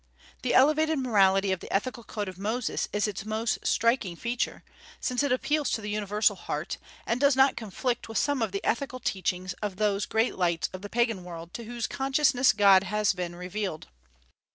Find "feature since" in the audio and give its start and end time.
4.15-5.21